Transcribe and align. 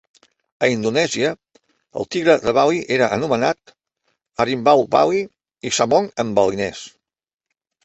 A 0.67 0.67
Indonèsia, 0.75 1.33
el 2.03 2.07
tigre 2.15 2.37
de 2.45 2.55
Bali 2.59 2.79
era 2.97 3.11
anomenat 3.19 3.75
"harimbau 4.45 4.83
bali" 4.97 5.23
i 5.69 5.75
"samong" 5.81 6.11
en 6.27 6.35
balinès. 6.41 6.85